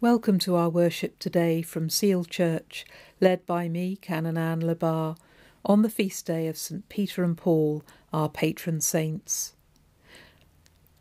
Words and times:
Welcome 0.00 0.38
to 0.40 0.54
our 0.54 0.68
worship 0.68 1.18
today 1.18 1.60
from 1.60 1.90
Seal 1.90 2.24
Church, 2.24 2.86
led 3.20 3.44
by 3.46 3.68
me, 3.68 3.96
Canon 3.96 4.38
Anne 4.38 4.64
Le 4.64 4.76
Bas, 4.76 5.16
on 5.64 5.82
the 5.82 5.90
feast 5.90 6.24
day 6.24 6.46
of 6.46 6.56
St 6.56 6.88
Peter 6.88 7.24
and 7.24 7.36
Paul, 7.36 7.82
our 8.12 8.28
patron 8.28 8.80
saints. 8.80 9.54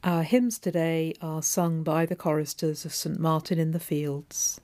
Our 0.04 0.23
hymns 0.23 0.57
today 0.57 1.13
are 1.21 1.44
sung 1.44 1.83
by 1.83 2.07
the 2.07 2.15
choristers 2.15 2.86
of 2.86 2.96
St 2.96 3.20
Martin 3.20 3.60
in 3.60 3.70
the 3.70 3.79
Fields. 3.79 4.60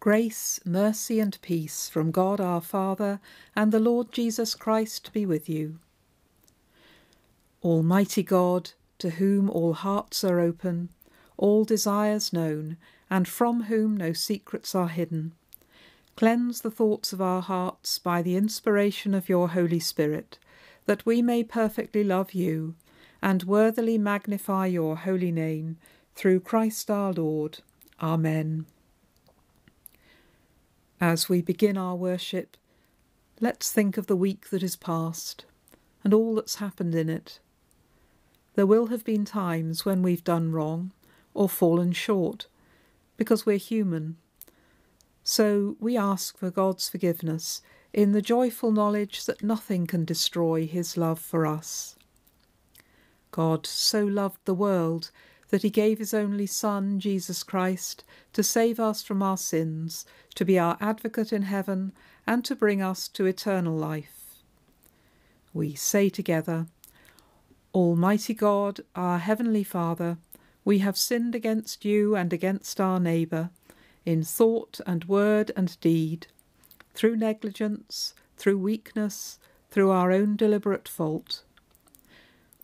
Grace, 0.00 0.58
mercy, 0.64 1.20
and 1.20 1.38
peace 1.42 1.90
from 1.90 2.10
God 2.10 2.40
our 2.40 2.62
Father 2.62 3.20
and 3.54 3.70
the 3.70 3.78
Lord 3.78 4.12
Jesus 4.12 4.54
Christ 4.54 5.12
be 5.12 5.26
with 5.26 5.46
you. 5.46 5.78
Almighty 7.62 8.22
God, 8.22 8.70
to 8.98 9.10
whom 9.10 9.50
all 9.50 9.74
hearts 9.74 10.24
are 10.24 10.40
open, 10.40 10.88
all 11.36 11.64
desires 11.66 12.32
known, 12.32 12.78
and 13.10 13.28
from 13.28 13.64
whom 13.64 13.94
no 13.94 14.14
secrets 14.14 14.74
are 14.74 14.88
hidden, 14.88 15.32
cleanse 16.16 16.62
the 16.62 16.70
thoughts 16.70 17.12
of 17.12 17.20
our 17.20 17.42
hearts 17.42 17.98
by 17.98 18.22
the 18.22 18.36
inspiration 18.36 19.12
of 19.12 19.28
your 19.28 19.50
Holy 19.50 19.80
Spirit, 19.80 20.38
that 20.86 21.04
we 21.04 21.20
may 21.20 21.44
perfectly 21.44 22.02
love 22.02 22.32
you 22.32 22.74
and 23.20 23.42
worthily 23.42 23.98
magnify 23.98 24.64
your 24.64 24.96
holy 24.96 25.30
name, 25.30 25.76
through 26.14 26.40
Christ 26.40 26.90
our 26.90 27.12
Lord. 27.12 27.58
Amen. 28.00 28.64
As 31.00 31.30
we 31.30 31.40
begin 31.40 31.78
our 31.78 31.96
worship, 31.96 32.58
let's 33.40 33.72
think 33.72 33.96
of 33.96 34.06
the 34.06 34.16
week 34.16 34.50
that 34.50 34.62
is 34.62 34.76
past 34.76 35.46
and 36.04 36.12
all 36.12 36.34
that's 36.34 36.56
happened 36.56 36.94
in 36.94 37.08
it. 37.08 37.38
There 38.54 38.66
will 38.66 38.88
have 38.88 39.02
been 39.02 39.24
times 39.24 39.86
when 39.86 40.02
we've 40.02 40.24
done 40.24 40.52
wrong 40.52 40.92
or 41.32 41.48
fallen 41.48 41.92
short 41.92 42.48
because 43.16 43.46
we're 43.46 43.56
human. 43.56 44.18
So 45.24 45.76
we 45.80 45.96
ask 45.96 46.36
for 46.36 46.50
God's 46.50 46.90
forgiveness 46.90 47.62
in 47.94 48.12
the 48.12 48.20
joyful 48.20 48.70
knowledge 48.70 49.24
that 49.24 49.42
nothing 49.42 49.86
can 49.86 50.04
destroy 50.04 50.66
his 50.66 50.98
love 50.98 51.18
for 51.18 51.46
us. 51.46 51.96
God 53.30 53.66
so 53.66 54.04
loved 54.04 54.40
the 54.44 54.54
world 54.54 55.10
that 55.50 55.62
he 55.62 55.70
gave 55.70 55.98
his 55.98 56.14
only 56.14 56.46
Son, 56.46 56.98
Jesus 56.98 57.42
Christ, 57.42 58.04
to 58.32 58.42
save 58.42 58.80
us 58.80 59.02
from 59.02 59.22
our 59.22 59.36
sins, 59.36 60.06
to 60.36 60.44
be 60.44 60.58
our 60.58 60.76
advocate 60.80 61.32
in 61.32 61.42
heaven, 61.42 61.92
and 62.26 62.44
to 62.44 62.54
bring 62.54 62.80
us 62.80 63.08
to 63.08 63.26
eternal 63.26 63.76
life. 63.76 64.42
We 65.52 65.74
say 65.74 66.08
together, 66.08 66.66
Almighty 67.74 68.34
God, 68.34 68.80
our 68.94 69.18
Heavenly 69.18 69.64
Father, 69.64 70.18
we 70.64 70.78
have 70.78 70.96
sinned 70.96 71.34
against 71.34 71.84
you 71.84 72.14
and 72.14 72.32
against 72.32 72.80
our 72.80 73.00
neighbour, 73.00 73.50
in 74.06 74.22
thought 74.22 74.80
and 74.86 75.04
word 75.04 75.50
and 75.56 75.78
deed, 75.80 76.28
through 76.94 77.16
negligence, 77.16 78.14
through 78.36 78.58
weakness, 78.58 79.38
through 79.70 79.90
our 79.90 80.12
own 80.12 80.36
deliberate 80.36 80.88
fault. 80.88 81.42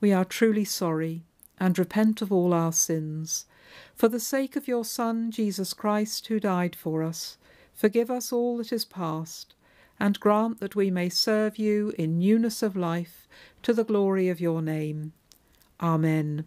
We 0.00 0.12
are 0.12 0.24
truly 0.24 0.64
sorry 0.64 1.25
and 1.58 1.78
repent 1.78 2.22
of 2.22 2.32
all 2.32 2.52
our 2.52 2.72
sins. 2.72 3.46
For 3.94 4.08
the 4.08 4.20
sake 4.20 4.56
of 4.56 4.68
your 4.68 4.84
Son, 4.84 5.30
Jesus 5.30 5.72
Christ, 5.72 6.26
who 6.26 6.40
died 6.40 6.76
for 6.76 7.02
us, 7.02 7.38
forgive 7.74 8.10
us 8.10 8.32
all 8.32 8.58
that 8.58 8.72
is 8.72 8.84
past, 8.84 9.54
and 9.98 10.20
grant 10.20 10.60
that 10.60 10.76
we 10.76 10.90
may 10.90 11.08
serve 11.08 11.58
you 11.58 11.92
in 11.98 12.18
newness 12.18 12.62
of 12.62 12.76
life 12.76 13.26
to 13.62 13.72
the 13.72 13.84
glory 13.84 14.28
of 14.28 14.40
your 14.40 14.62
name. 14.62 15.12
Amen. 15.80 16.44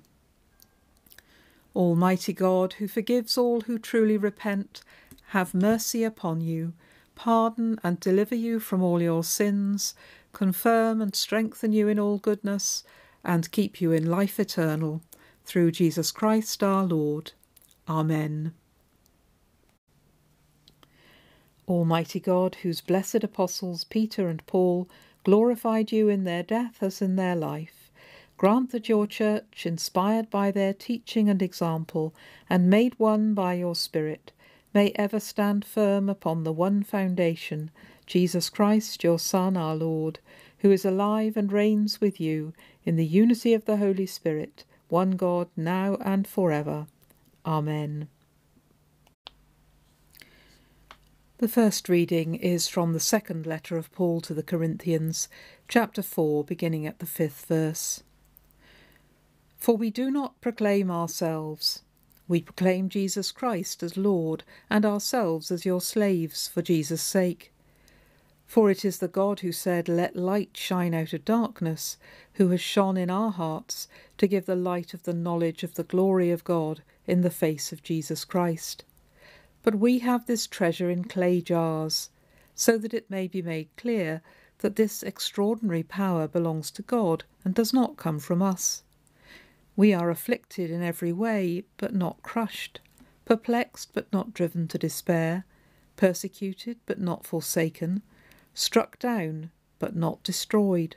Almighty 1.76 2.34
God, 2.34 2.74
who 2.74 2.88
forgives 2.88 3.38
all 3.38 3.62
who 3.62 3.78
truly 3.78 4.18
repent, 4.18 4.82
have 5.28 5.54
mercy 5.54 6.04
upon 6.04 6.42
you, 6.42 6.74
pardon 7.16 7.80
and 7.84 8.00
deliver 8.00 8.36
you 8.36 8.60
from 8.60 8.82
all 8.82 9.02
your 9.02 9.24
sins, 9.24 9.94
confirm 10.34 11.02
and 11.02 11.16
strengthen 11.16 11.72
you 11.72 11.88
in 11.88 12.00
all 12.00 12.18
goodness, 12.18 12.84
and 13.24 13.52
keep 13.52 13.82
you 13.82 13.92
in 13.92 14.10
life 14.10 14.40
eternal. 14.40 15.02
Through 15.46 15.72
Jesus 15.72 16.12
Christ 16.12 16.62
our 16.64 16.84
Lord. 16.84 17.32
Amen. 17.88 18.54
Almighty 21.68 22.20
God, 22.20 22.56
whose 22.64 22.82
blessed 22.82 23.24
apostles 23.24 23.84
Peter 23.84 24.28
and 24.28 24.46
Paul 24.48 24.90
glorified 25.24 25.92
you 25.92 26.10
in 26.10 26.24
their 26.24 26.44
death 26.44 26.82
as 26.82 27.02
in 27.02 27.16
their 27.16 27.36
life, 27.36 27.92
grant 28.38 28.72
that 28.72 28.90
your 28.90 29.06
church, 29.06 29.66
inspired 29.66 30.30
by 30.30 30.50
their 30.50 30.74
teaching 30.74 31.30
and 31.30 31.42
example, 31.42 32.14
and 32.50 32.70
made 32.70 32.98
one 32.98 33.34
by 33.34 33.54
your 33.54 33.76
Spirit, 33.76 34.32
may 34.74 34.92
ever 34.96 35.20
stand 35.20 35.66
firm 35.66 36.10
upon 36.10 36.44
the 36.44 36.52
one 36.52 36.82
foundation, 36.84 37.70
Jesus 38.06 38.50
Christ, 38.50 39.04
your 39.04 39.20
Son, 39.20 39.58
our 39.58 39.76
Lord, 39.76 40.20
who 40.60 40.72
is 40.72 40.86
alive 40.86 41.36
and 41.38 41.52
reigns 41.52 42.02
with 42.02 42.20
you 42.20 42.54
in 42.84 42.96
the 42.96 43.06
unity 43.06 43.54
of 43.54 43.66
the 43.66 43.78
Holy 43.78 44.06
Spirit, 44.06 44.64
one 44.88 45.12
God, 45.12 45.48
now 45.56 45.96
and 46.02 46.28
forever. 46.28 46.88
Amen. 47.46 48.08
The 51.40 51.48
first 51.48 51.88
reading 51.88 52.36
is 52.36 52.68
from 52.68 52.92
the 52.92 53.00
second 53.00 53.46
letter 53.46 53.78
of 53.78 53.92
Paul 53.94 54.20
to 54.22 54.34
the 54.34 54.44
Corinthians, 54.44 55.30
chapter 55.70 56.02
4, 56.02 56.44
beginning 56.44 56.86
at 56.86 57.00
the 57.00 57.06
fifth 57.06 57.46
verse. 57.46 58.04
For 59.58 59.78
we 59.78 59.90
do 59.90 60.12
not 60.12 60.42
proclaim 60.42 60.92
ourselves. 60.92 61.84
We 62.28 62.42
proclaim 62.42 62.90
Jesus 62.90 63.32
Christ 63.32 63.82
as 63.84 63.96
Lord, 63.96 64.44
and 64.70 64.86
ourselves 64.86 65.50
as 65.50 65.66
your 65.66 65.80
slaves 65.80 66.50
for 66.50 66.62
Jesus' 66.62 67.02
sake. 67.02 67.54
For 68.50 68.72
it 68.72 68.84
is 68.84 68.98
the 68.98 69.08
God 69.08 69.42
who 69.42 69.52
said, 69.52 69.88
Let 69.88 70.16
light 70.16 70.58
shine 70.58 70.96
out 70.96 71.14
of 71.14 71.24
darkness, 71.24 71.98
who 72.34 72.48
has 72.48 72.60
shone 72.60 72.98
in 72.98 73.12
our 73.12 73.30
hearts 73.30 73.88
to 74.18 74.26
give 74.26 74.48
the 74.48 74.56
light 74.56 74.96
of 74.96 75.04
the 75.04 75.14
knowledge 75.14 75.62
of 75.62 75.76
the 75.76 75.84
glory 75.84 76.32
of 76.32 76.44
God 76.44 76.82
in 77.06 77.22
the 77.22 77.30
face 77.30 77.72
of 77.72 77.84
Jesus 77.84 78.26
Christ. 78.26 78.84
But 79.62 79.76
we 79.76 80.00
have 80.00 80.26
this 80.26 80.48
treasure 80.48 80.90
in 80.90 81.04
clay 81.04 81.42
jars, 81.42 82.10
so 82.56 82.80
that 82.80 82.92
it 82.92 83.08
may 83.08 83.28
be 83.28 83.44
made 83.44 83.70
clear 83.78 84.24
that 84.58 84.78
this 84.78 85.04
extraordinary 85.04 85.84
power 85.84 86.28
belongs 86.28 86.72
to 86.72 86.82
God 86.82 87.26
and 87.46 87.54
does 87.54 87.72
not 87.72 87.98
come 87.98 88.18
from 88.18 88.42
us. 88.42 88.82
We 89.76 89.94
are 89.94 90.10
afflicted 90.10 90.72
in 90.72 90.82
every 90.82 91.14
way, 91.14 91.66
but 91.78 91.94
not 91.94 92.24
crushed, 92.24 92.80
perplexed, 93.26 93.92
but 93.94 94.12
not 94.12 94.34
driven 94.34 94.68
to 94.70 94.80
despair, 94.80 95.46
persecuted, 95.98 96.78
but 96.88 97.00
not 97.00 97.28
forsaken 97.28 98.02
struck 98.54 99.00
down, 99.00 99.52
but 99.80 99.96
not 99.96 100.24
destroyed, 100.24 100.96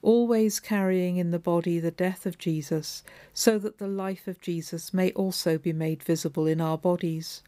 always 0.00 0.60
carrying 0.60 1.16
in 1.16 1.30
the 1.30 1.38
body 1.38 1.78
the 1.78 1.90
death 1.90 2.24
of 2.26 2.38
Jesus, 2.38 3.02
so 3.32 3.58
that 3.58 3.78
the 3.78 3.88
life 3.88 4.28
of 4.28 4.40
Jesus 4.40 4.94
may 4.94 5.10
also 5.12 5.58
be 5.58 5.72
made 5.72 6.02
visible 6.02 6.46
in 6.46 6.60
our 6.60 6.78
bodies. 6.78 7.42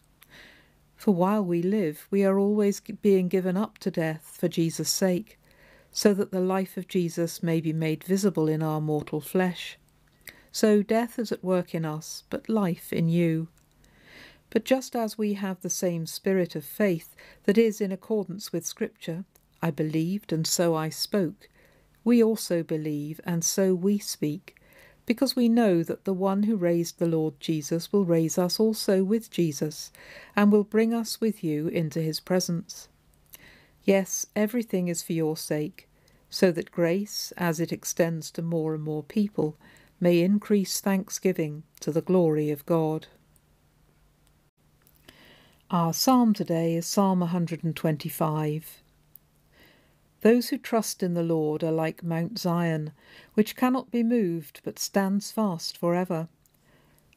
For 0.96 1.14
while 1.14 1.44
we 1.44 1.62
live, 1.62 2.06
we 2.10 2.24
are 2.24 2.38
always 2.38 2.80
being 2.80 3.28
given 3.28 3.56
up 3.56 3.78
to 3.78 3.90
death 3.90 4.36
for 4.38 4.48
Jesus' 4.48 4.90
sake, 4.90 5.38
so 5.92 6.12
that 6.14 6.30
the 6.30 6.40
life 6.40 6.76
of 6.76 6.88
Jesus 6.88 7.42
may 7.42 7.60
be 7.60 7.72
made 7.72 8.04
visible 8.04 8.48
in 8.48 8.62
our 8.62 8.80
mortal 8.80 9.20
flesh. 9.20 9.78
So 10.52 10.82
death 10.82 11.18
is 11.18 11.32
at 11.32 11.44
work 11.44 11.74
in 11.74 11.84
us, 11.84 12.24
but 12.28 12.48
life 12.48 12.92
in 12.92 13.08
you. 13.08 13.48
But 14.50 14.64
just 14.64 14.96
as 14.96 15.16
we 15.16 15.34
have 15.34 15.60
the 15.60 15.70
same 15.70 16.06
spirit 16.06 16.56
of 16.56 16.64
faith 16.64 17.14
that 17.44 17.56
is 17.56 17.80
in 17.80 17.92
accordance 17.92 18.52
with 18.52 18.66
Scripture, 18.66 19.24
I 19.62 19.70
believed 19.70 20.32
and 20.32 20.46
so 20.46 20.74
I 20.74 20.88
spoke, 20.88 21.48
we 22.02 22.22
also 22.22 22.62
believe 22.62 23.20
and 23.24 23.44
so 23.44 23.74
we 23.74 23.98
speak, 23.98 24.56
because 25.06 25.36
we 25.36 25.48
know 25.48 25.82
that 25.82 26.04
the 26.04 26.12
one 26.12 26.44
who 26.44 26.56
raised 26.56 26.98
the 26.98 27.06
Lord 27.06 27.38
Jesus 27.40 27.92
will 27.92 28.04
raise 28.04 28.38
us 28.38 28.58
also 28.58 29.04
with 29.04 29.30
Jesus, 29.30 29.92
and 30.34 30.50
will 30.50 30.64
bring 30.64 30.94
us 30.94 31.20
with 31.20 31.44
you 31.44 31.68
into 31.68 32.00
his 32.00 32.20
presence. 32.20 32.88
Yes, 33.84 34.26
everything 34.34 34.88
is 34.88 35.02
for 35.02 35.12
your 35.12 35.36
sake, 35.36 35.88
so 36.28 36.50
that 36.52 36.72
grace, 36.72 37.32
as 37.36 37.60
it 37.60 37.72
extends 37.72 38.30
to 38.32 38.42
more 38.42 38.74
and 38.74 38.82
more 38.82 39.02
people, 39.02 39.56
may 40.00 40.20
increase 40.20 40.80
thanksgiving 40.80 41.62
to 41.80 41.92
the 41.92 42.02
glory 42.02 42.50
of 42.50 42.66
God. 42.66 43.06
Our 45.72 45.92
psalm 45.92 46.34
today 46.34 46.74
is 46.74 46.84
Psalm 46.84 47.20
125. 47.20 48.82
Those 50.20 50.48
who 50.48 50.58
trust 50.58 51.00
in 51.00 51.14
the 51.14 51.22
Lord 51.22 51.62
are 51.62 51.70
like 51.70 52.02
Mount 52.02 52.40
Zion, 52.40 52.90
which 53.34 53.54
cannot 53.54 53.92
be 53.92 54.02
moved 54.02 54.62
but 54.64 54.80
stands 54.80 55.30
fast 55.30 55.76
for 55.76 55.94
ever. 55.94 56.26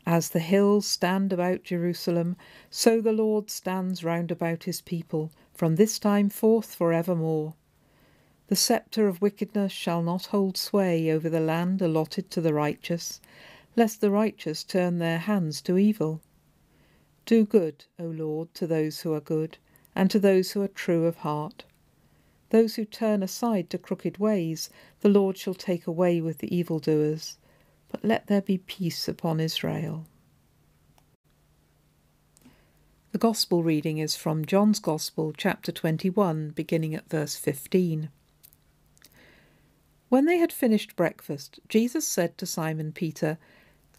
As 0.06 0.30
the 0.30 0.40
hills 0.40 0.86
stand 0.86 1.34
about 1.34 1.64
Jerusalem, 1.64 2.36
so 2.70 3.02
the 3.02 3.12
Lord 3.12 3.50
stands 3.50 4.04
round 4.04 4.30
about 4.30 4.66
his 4.66 4.82
people, 4.82 5.32
from 5.56 5.76
this 5.76 5.98
time 5.98 6.30
forth 6.30 6.76
for 6.76 6.94
evermore. 6.94 7.56
The 8.50 8.56
sceptre 8.56 9.08
of 9.08 9.20
wickedness 9.20 9.72
shall 9.72 10.04
not 10.04 10.28
hold 10.28 10.58
sway 10.58 11.12
over 11.12 11.28
the 11.28 11.40
land 11.40 11.82
allotted 11.82 12.30
to 12.30 12.40
the 12.40 12.54
righteous, 12.54 13.20
lest 13.76 14.00
the 14.00 14.12
righteous 14.12 14.64
turn 14.64 15.00
their 15.00 15.18
hands 15.18 15.60
to 15.64 15.80
evil. 15.80 16.22
Do 17.26 17.46
good, 17.46 17.86
O 18.00 18.06
Lord, 18.06 18.54
to 18.56 18.68
those 18.68 19.02
who 19.02 19.14
are 19.14 19.22
good, 19.22 19.58
and 19.96 20.12
to 20.12 20.20
those 20.20 20.52
who 20.52 20.62
are 20.62 20.68
true 20.68 21.06
of 21.06 21.18
heart. 21.18 21.64
Those 22.50 22.76
who 22.76 22.86
turn 22.86 23.24
aside 23.24 23.70
to 23.70 23.78
crooked 23.78 24.18
ways, 24.18 24.70
the 25.02 25.10
Lord 25.10 25.38
shall 25.38 25.54
take 25.54 25.88
away 25.88 26.22
with 26.22 26.40
the 26.40 26.56
evildoers. 26.56 27.38
But 27.90 28.04
let 28.04 28.28
there 28.28 28.42
be 28.42 28.58
peace 28.58 29.08
upon 29.08 29.40
Israel. 29.40 30.06
The 33.12 33.20
Gospel 33.20 33.64
reading 33.64 34.00
is 34.00 34.16
from 34.16 34.46
John's 34.46 34.80
Gospel, 34.80 35.34
chapter 35.38 35.72
21, 35.72 36.50
beginning 36.50 36.96
at 36.96 37.10
verse 37.10 37.36
15. 37.36 38.10
When 40.10 40.26
they 40.26 40.38
had 40.38 40.52
finished 40.52 40.96
breakfast, 40.96 41.60
Jesus 41.70 42.08
said 42.08 42.38
to 42.38 42.46
Simon 42.46 42.92
Peter, 42.92 43.38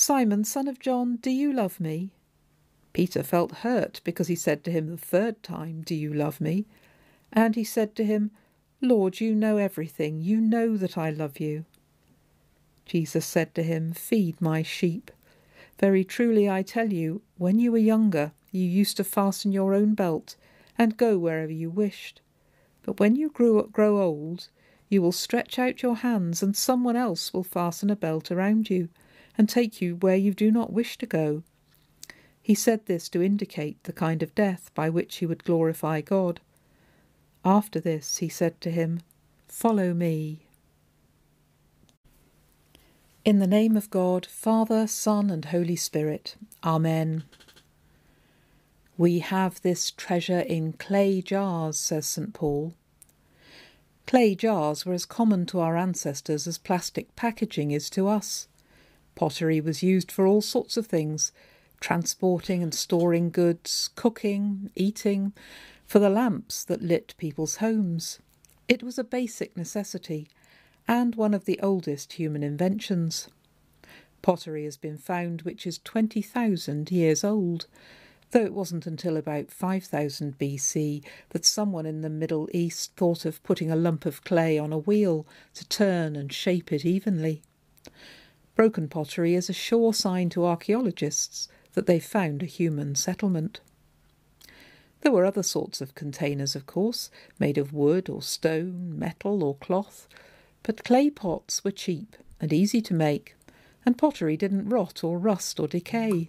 Simon, 0.00 0.44
son 0.44 0.68
of 0.68 0.78
John, 0.78 1.16
do 1.16 1.28
you 1.28 1.52
love 1.52 1.80
me? 1.80 2.12
Peter 2.92 3.24
felt 3.24 3.66
hurt 3.66 4.00
because 4.04 4.28
he 4.28 4.36
said 4.36 4.62
to 4.62 4.70
him 4.70 4.86
the 4.86 4.96
third 4.96 5.42
time, 5.42 5.82
Do 5.82 5.92
you 5.92 6.14
love 6.14 6.40
me? 6.40 6.66
And 7.32 7.56
he 7.56 7.64
said 7.64 7.96
to 7.96 8.04
him, 8.04 8.30
Lord, 8.80 9.18
you 9.18 9.34
know 9.34 9.56
everything. 9.56 10.20
You 10.20 10.40
know 10.40 10.76
that 10.76 10.96
I 10.96 11.10
love 11.10 11.40
you. 11.40 11.64
Jesus 12.86 13.26
said 13.26 13.56
to 13.56 13.64
him, 13.64 13.92
Feed 13.92 14.40
my 14.40 14.62
sheep. 14.62 15.10
Very 15.80 16.04
truly 16.04 16.48
I 16.48 16.62
tell 16.62 16.92
you, 16.92 17.20
when 17.36 17.58
you 17.58 17.72
were 17.72 17.78
younger, 17.78 18.30
you 18.52 18.62
used 18.62 18.98
to 18.98 19.04
fasten 19.04 19.50
your 19.50 19.74
own 19.74 19.94
belt 19.94 20.36
and 20.78 20.96
go 20.96 21.18
wherever 21.18 21.52
you 21.52 21.70
wished. 21.70 22.20
But 22.84 23.00
when 23.00 23.16
you 23.16 23.30
grew, 23.30 23.68
grow 23.72 24.00
old, 24.00 24.46
you 24.88 25.02
will 25.02 25.10
stretch 25.10 25.58
out 25.58 25.82
your 25.82 25.96
hands, 25.96 26.40
and 26.40 26.56
someone 26.56 26.94
else 26.94 27.34
will 27.34 27.42
fasten 27.42 27.90
a 27.90 27.96
belt 27.96 28.30
around 28.30 28.70
you 28.70 28.90
and 29.38 29.48
take 29.48 29.80
you 29.80 29.96
where 29.96 30.16
you 30.16 30.34
do 30.34 30.50
not 30.50 30.72
wish 30.72 30.98
to 30.98 31.06
go. 31.06 31.44
He 32.42 32.54
said 32.54 32.86
this 32.86 33.08
to 33.10 33.22
indicate 33.22 33.82
the 33.84 33.92
kind 33.92 34.22
of 34.22 34.34
death 34.34 34.70
by 34.74 34.90
which 34.90 35.16
he 35.16 35.26
would 35.26 35.44
glorify 35.44 36.00
God. 36.00 36.40
After 37.44 37.78
this 37.78 38.18
he 38.18 38.28
said 38.28 38.60
to 38.62 38.70
him, 38.70 39.00
Follow 39.46 39.94
me. 39.94 40.46
In 43.24 43.38
the 43.38 43.46
name 43.46 43.76
of 43.76 43.90
God, 43.90 44.26
Father, 44.26 44.86
Son, 44.86 45.30
and 45.30 45.44
Holy 45.44 45.76
Spirit. 45.76 46.36
Amen. 46.64 47.24
We 48.96 49.20
have 49.20 49.60
this 49.62 49.90
treasure 49.90 50.40
in 50.40 50.72
clay 50.72 51.22
jars, 51.22 51.78
says 51.78 52.06
St. 52.06 52.32
Paul. 52.32 52.74
Clay 54.06 54.34
jars 54.34 54.86
were 54.86 54.94
as 54.94 55.04
common 55.04 55.44
to 55.46 55.60
our 55.60 55.76
ancestors 55.76 56.46
as 56.46 56.56
plastic 56.56 57.14
packaging 57.14 57.70
is 57.70 57.90
to 57.90 58.08
us. 58.08 58.48
Pottery 59.18 59.60
was 59.60 59.82
used 59.82 60.12
for 60.12 60.28
all 60.28 60.40
sorts 60.40 60.76
of 60.76 60.86
things 60.86 61.32
transporting 61.80 62.62
and 62.62 62.72
storing 62.72 63.30
goods, 63.30 63.90
cooking, 63.96 64.70
eating, 64.76 65.32
for 65.84 65.98
the 65.98 66.08
lamps 66.08 66.64
that 66.64 66.82
lit 66.82 67.14
people's 67.18 67.56
homes. 67.56 68.20
It 68.68 68.80
was 68.80 68.96
a 68.96 69.02
basic 69.02 69.56
necessity 69.56 70.28
and 70.86 71.16
one 71.16 71.34
of 71.34 71.46
the 71.46 71.58
oldest 71.60 72.12
human 72.12 72.44
inventions. 72.44 73.28
Pottery 74.22 74.62
has 74.62 74.76
been 74.76 74.98
found 74.98 75.42
which 75.42 75.66
is 75.66 75.78
20,000 75.78 76.92
years 76.92 77.24
old, 77.24 77.66
though 78.30 78.44
it 78.44 78.54
wasn't 78.54 78.86
until 78.86 79.16
about 79.16 79.50
5000 79.50 80.38
BC 80.38 81.04
that 81.30 81.44
someone 81.44 81.86
in 81.86 82.02
the 82.02 82.08
Middle 82.08 82.48
East 82.54 82.92
thought 82.94 83.24
of 83.24 83.42
putting 83.42 83.68
a 83.68 83.76
lump 83.76 84.06
of 84.06 84.22
clay 84.22 84.56
on 84.60 84.72
a 84.72 84.78
wheel 84.78 85.26
to 85.54 85.66
turn 85.66 86.14
and 86.14 86.32
shape 86.32 86.72
it 86.72 86.84
evenly. 86.84 87.42
Broken 88.58 88.88
pottery 88.88 89.36
is 89.36 89.48
a 89.48 89.52
sure 89.52 89.94
sign 89.94 90.30
to 90.30 90.44
archaeologists 90.44 91.46
that 91.74 91.86
they've 91.86 92.04
found 92.04 92.42
a 92.42 92.46
human 92.46 92.96
settlement. 92.96 93.60
There 95.02 95.12
were 95.12 95.24
other 95.24 95.44
sorts 95.44 95.80
of 95.80 95.94
containers, 95.94 96.56
of 96.56 96.66
course, 96.66 97.08
made 97.38 97.56
of 97.56 97.72
wood 97.72 98.08
or 98.08 98.20
stone, 98.20 98.98
metal 98.98 99.44
or 99.44 99.54
cloth, 99.54 100.08
but 100.64 100.82
clay 100.82 101.08
pots 101.08 101.62
were 101.62 101.70
cheap 101.70 102.16
and 102.40 102.52
easy 102.52 102.82
to 102.82 102.94
make, 102.94 103.36
and 103.86 103.96
pottery 103.96 104.36
didn't 104.36 104.68
rot 104.68 105.04
or 105.04 105.20
rust 105.20 105.60
or 105.60 105.68
decay. 105.68 106.28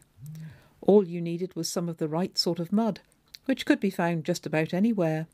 All 0.81 1.07
you 1.07 1.21
needed 1.21 1.55
was 1.55 1.67
some 1.67 1.89
of 1.89 1.97
the 1.97 2.07
right 2.07 2.37
sort 2.37 2.59
of 2.59 2.71
mud, 2.71 2.99
which 3.45 3.65
could 3.65 3.79
be 3.79 3.89
found 3.89 4.23
just 4.23 4.45
about 4.45 4.71
anywhere. 4.71 5.25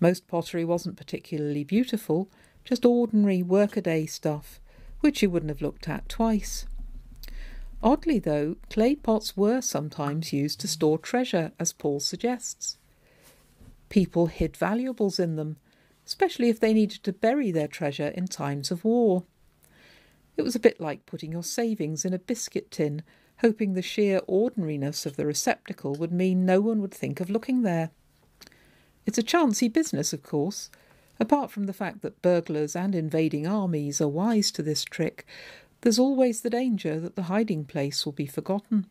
Most 0.00 0.26
pottery 0.28 0.64
wasn't 0.64 0.96
particularly 0.96 1.62
beautiful, 1.62 2.30
just 2.64 2.86
ordinary 2.86 3.42
workaday 3.42 4.06
stuff, 4.06 4.60
which 5.00 5.22
you 5.22 5.30
wouldn't 5.30 5.50
have 5.50 5.62
looked 5.62 5.88
at 5.88 6.08
twice. 6.08 6.66
Oddly, 7.82 8.18
though, 8.18 8.56
clay 8.68 8.94
pots 8.94 9.36
were 9.36 9.60
sometimes 9.60 10.32
used 10.32 10.60
to 10.60 10.68
store 10.68 10.98
treasure, 10.98 11.52
as 11.58 11.72
Paul 11.72 12.00
suggests. 12.00 12.76
People 13.88 14.26
hid 14.26 14.56
valuables 14.56 15.18
in 15.18 15.36
them, 15.36 15.56
especially 16.06 16.48
if 16.48 16.60
they 16.60 16.74
needed 16.74 17.02
to 17.02 17.12
bury 17.12 17.50
their 17.50 17.68
treasure 17.68 18.08
in 18.08 18.26
times 18.26 18.70
of 18.70 18.84
war. 18.84 19.24
It 20.36 20.42
was 20.42 20.54
a 20.54 20.60
bit 20.60 20.80
like 20.80 21.06
putting 21.06 21.32
your 21.32 21.42
savings 21.42 22.04
in 22.04 22.12
a 22.12 22.18
biscuit 22.18 22.70
tin, 22.70 23.02
hoping 23.38 23.72
the 23.72 23.82
sheer 23.82 24.20
ordinariness 24.26 25.06
of 25.06 25.16
the 25.16 25.26
receptacle 25.26 25.94
would 25.94 26.12
mean 26.12 26.44
no 26.44 26.60
one 26.60 26.80
would 26.82 26.92
think 26.94 27.20
of 27.20 27.30
looking 27.30 27.62
there. 27.62 27.90
It's 29.06 29.18
a 29.18 29.22
chancy 29.22 29.68
business, 29.68 30.12
of 30.12 30.22
course. 30.22 30.70
Apart 31.20 31.50
from 31.50 31.66
the 31.66 31.74
fact 31.74 32.00
that 32.00 32.22
burglars 32.22 32.74
and 32.74 32.94
invading 32.94 33.46
armies 33.46 34.00
are 34.00 34.08
wise 34.08 34.50
to 34.52 34.62
this 34.62 34.84
trick, 34.84 35.26
there's 35.82 35.98
always 35.98 36.40
the 36.40 36.50
danger 36.50 36.98
that 36.98 37.14
the 37.14 37.24
hiding 37.24 37.66
place 37.66 38.06
will 38.06 38.12
be 38.12 38.26
forgotten. 38.26 38.86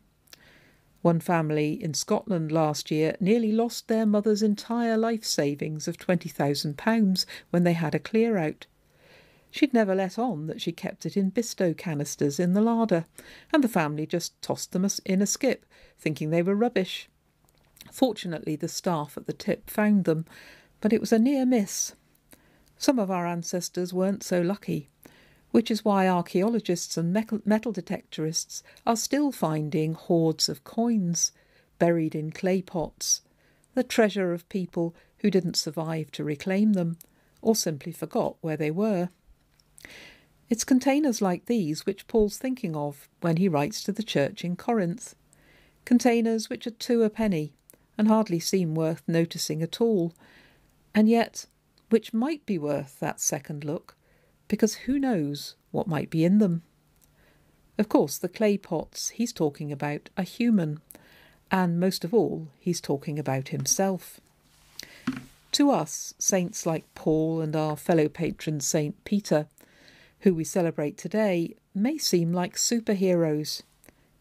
One 1.02 1.18
family 1.18 1.82
in 1.82 1.92
Scotland 1.94 2.52
last 2.52 2.90
year 2.90 3.16
nearly 3.18 3.50
lost 3.50 3.88
their 3.88 4.06
mother's 4.06 4.42
entire 4.42 4.96
life 4.96 5.24
savings 5.24 5.88
of 5.88 5.96
£20,000 5.96 7.26
when 7.50 7.64
they 7.64 7.72
had 7.72 7.94
a 7.94 7.98
clear 7.98 8.36
out. 8.36 8.66
She'd 9.50 9.74
never 9.74 9.94
let 9.96 10.16
on 10.18 10.46
that 10.46 10.60
she 10.60 10.70
kept 10.70 11.04
it 11.04 11.16
in 11.16 11.32
Bisto 11.32 11.76
canisters 11.76 12.38
in 12.38 12.52
the 12.52 12.60
larder, 12.60 13.06
and 13.52 13.64
the 13.64 13.68
family 13.68 14.06
just 14.06 14.40
tossed 14.40 14.70
them 14.70 14.86
in 15.04 15.20
a 15.20 15.26
skip, 15.26 15.66
thinking 15.98 16.30
they 16.30 16.42
were 16.42 16.54
rubbish. 16.54 17.08
Fortunately, 17.90 18.54
the 18.54 18.68
staff 18.68 19.16
at 19.16 19.26
the 19.26 19.32
tip 19.32 19.68
found 19.68 20.04
them, 20.04 20.26
but 20.80 20.92
it 20.92 21.00
was 21.00 21.12
a 21.12 21.18
near 21.18 21.44
miss. 21.44 21.94
Some 22.80 22.98
of 22.98 23.10
our 23.10 23.26
ancestors 23.26 23.92
weren't 23.92 24.22
so 24.22 24.40
lucky, 24.40 24.88
which 25.50 25.70
is 25.70 25.84
why 25.84 26.08
archaeologists 26.08 26.96
and 26.96 27.12
metal 27.12 27.74
detectorists 27.74 28.62
are 28.86 28.96
still 28.96 29.30
finding 29.30 29.92
hoards 29.92 30.48
of 30.48 30.64
coins 30.64 31.30
buried 31.78 32.14
in 32.14 32.30
clay 32.30 32.62
pots, 32.62 33.20
the 33.74 33.84
treasure 33.84 34.32
of 34.32 34.48
people 34.48 34.94
who 35.18 35.30
didn't 35.30 35.58
survive 35.58 36.10
to 36.12 36.24
reclaim 36.24 36.72
them 36.72 36.96
or 37.42 37.54
simply 37.54 37.92
forgot 37.92 38.36
where 38.40 38.56
they 38.56 38.70
were. 38.70 39.10
It's 40.48 40.64
containers 40.64 41.20
like 41.20 41.44
these 41.44 41.84
which 41.84 42.08
Paul's 42.08 42.38
thinking 42.38 42.74
of 42.74 43.10
when 43.20 43.36
he 43.36 43.46
writes 43.46 43.84
to 43.84 43.92
the 43.92 44.02
church 44.02 44.42
in 44.42 44.56
Corinth. 44.56 45.14
Containers 45.84 46.48
which 46.48 46.66
are 46.66 46.70
two 46.70 47.02
a 47.02 47.10
penny 47.10 47.52
and 47.98 48.08
hardly 48.08 48.40
seem 48.40 48.74
worth 48.74 49.02
noticing 49.06 49.62
at 49.62 49.82
all, 49.82 50.14
and 50.94 51.10
yet 51.10 51.44
which 51.90 52.14
might 52.14 52.46
be 52.46 52.58
worth 52.58 52.98
that 53.00 53.20
second 53.20 53.64
look 53.64 53.96
because 54.48 54.74
who 54.74 54.98
knows 54.98 55.54
what 55.70 55.86
might 55.86 56.10
be 56.10 56.24
in 56.24 56.38
them? 56.38 56.62
Of 57.78 57.88
course, 57.88 58.18
the 58.18 58.28
clay 58.28 58.58
pots 58.58 59.10
he's 59.10 59.32
talking 59.32 59.70
about 59.70 60.10
are 60.16 60.24
human, 60.24 60.80
and 61.50 61.78
most 61.78 62.04
of 62.04 62.12
all, 62.12 62.48
he's 62.58 62.80
talking 62.80 63.18
about 63.18 63.48
himself. 63.48 64.20
To 65.52 65.70
us, 65.70 66.14
saints 66.18 66.66
like 66.66 66.94
Paul 66.94 67.40
and 67.40 67.56
our 67.56 67.76
fellow 67.76 68.08
patron 68.08 68.60
Saint 68.60 69.02
Peter, 69.04 69.46
who 70.20 70.34
we 70.34 70.44
celebrate 70.44 70.98
today, 70.98 71.54
may 71.74 71.96
seem 71.96 72.32
like 72.32 72.56
superheroes, 72.56 73.62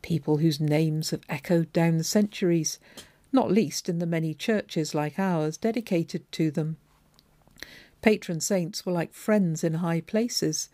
people 0.01 0.37
whose 0.37 0.59
names 0.59 1.09
have 1.09 1.21
echoed 1.27 1.73
down 1.73 1.97
the 1.97 2.03
centuries, 2.03 2.79
not 3.31 3.51
least 3.51 3.89
in 3.89 3.99
the 3.99 4.05
many 4.05 4.33
churches 4.33 4.95
like 4.95 5.19
ours 5.19 5.57
dedicated 5.57 6.31
to 6.31 6.49
them. 6.49 6.77
Patron 8.01 8.39
saints 8.39 8.85
were 8.85 8.91
like 8.91 9.13
friends 9.13 9.63
in 9.63 9.75
high 9.75 10.01
places, 10.01 10.69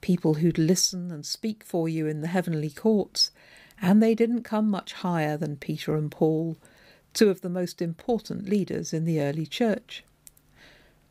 people 0.00 0.34
who'd 0.34 0.58
listen 0.58 1.10
and 1.10 1.26
speak 1.26 1.62
for 1.62 1.88
you 1.88 2.06
in 2.06 2.20
the 2.20 2.28
heavenly 2.28 2.70
courts, 2.70 3.30
and 3.82 4.02
they 4.02 4.14
didn't 4.14 4.42
come 4.42 4.70
much 4.70 4.94
higher 4.94 5.36
than 5.36 5.56
Peter 5.56 5.94
and 5.94 6.10
Paul, 6.10 6.56
two 7.12 7.28
of 7.28 7.40
the 7.40 7.50
most 7.50 7.82
important 7.82 8.48
leaders 8.48 8.92
in 8.92 9.04
the 9.04 9.20
early 9.20 9.46
church. 9.46 10.04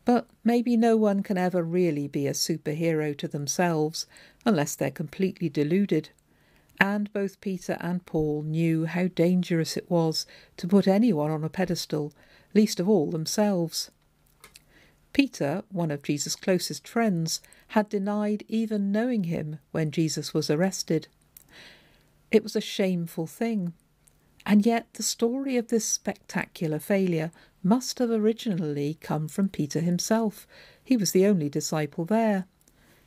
But 0.06 0.28
maybe 0.44 0.76
no 0.76 0.98
one 0.98 1.22
can 1.22 1.38
ever 1.38 1.62
really 1.62 2.08
be 2.08 2.26
a 2.26 2.32
superhero 2.32 3.16
to 3.18 3.28
themselves 3.28 4.08
unless 4.46 4.76
they're 4.76 4.90
completely 4.90 5.50
deluded. 5.50 6.10
And 6.80 7.12
both 7.14 7.42
Peter 7.42 7.78
and 7.80 8.06
Paul 8.06 8.44
knew 8.44 8.86
how 8.86 9.08
dangerous 9.08 9.78
it 9.78 9.90
was 9.90 10.26
to 10.58 10.68
put 10.68 10.88
anyone 10.88 11.30
on 11.30 11.44
a 11.44 11.50
pedestal, 11.50 12.14
least 12.56 12.80
of 12.80 12.90
all 12.90 13.12
themselves. 13.12 13.92
Peter, 15.20 15.64
one 15.70 15.92
of 15.92 16.02
Jesus' 16.02 16.38
closest 16.38 16.88
friends, 16.88 17.42
had 17.76 17.90
denied 17.90 18.46
even 18.48 18.90
knowing 18.90 19.26
him 19.26 19.60
when 19.72 19.92
Jesus 19.92 20.34
was 20.34 20.50
arrested. 20.50 21.10
It 22.32 22.42
was 22.42 22.56
a 22.56 22.62
shameful 22.62 23.28
thing. 23.28 23.74
And 24.46 24.66
yet 24.66 24.88
the 24.94 25.04
story 25.04 25.58
of 25.58 25.68
this 25.68 25.84
spectacular 25.84 26.80
failure 26.80 27.32
must 27.62 28.00
have 28.00 28.10
originally 28.10 28.98
come 29.02 29.28
from 29.28 29.50
Peter 29.50 29.82
himself. 29.82 30.48
He 30.82 30.96
was 30.96 31.12
the 31.12 31.26
only 31.26 31.50
disciple 31.50 32.06
there. 32.06 32.46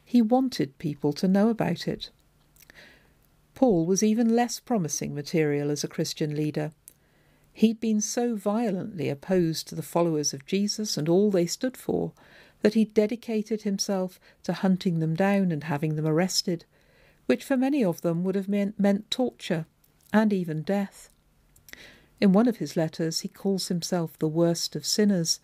He 0.04 0.21
wanted 0.21 0.76
people 0.76 1.14
to 1.14 1.26
know 1.26 1.49
about 1.49 1.88
it. 1.88 2.11
Paul 3.54 3.87
was 3.87 4.02
even 4.02 4.37
less 4.37 4.61
promising 4.61 5.14
material 5.14 5.71
as 5.71 5.83
a 5.83 5.88
Christian 5.88 6.37
leader. 6.37 6.73
He'd 7.52 7.80
been 7.80 8.00
so 8.00 8.35
violently 8.35 9.09
opposed 9.09 9.68
to 9.68 9.75
the 9.75 9.82
followers 9.82 10.32
of 10.32 10.47
Jesus 10.47 10.97
and 10.97 11.09
all 11.09 11.30
they 11.30 11.47
stood 11.47 11.76
for 11.76 12.12
that 12.62 12.75
he 12.75 12.85
dedicated 12.85 13.62
himself 13.62 14.18
to 14.44 14.52
hunting 14.52 15.00
them 15.00 15.14
down 15.14 15.52
and 15.52 15.64
having 15.64 15.97
them 15.97 16.06
arrested, 16.06 16.64
which 17.26 17.44
for 17.44 17.56
many 17.56 17.85
of 17.85 18.00
them 18.00 18.25
would 18.25 18.35
have 18.35 18.49
meant, 18.49 18.78
meant 18.78 19.11
torture 19.11 19.66
and 20.12 20.32
even 20.32 20.62
death. 20.62 21.11
In 22.21 22.32
one 22.32 22.47
of 22.47 22.59
his 22.59 22.76
letters, 22.76 23.21
he 23.21 23.28
calls 23.28 23.68
himself 23.68 24.18
the 24.18 24.28
worst 24.28 24.76
of 24.76 24.87
sinners, 24.87 25.40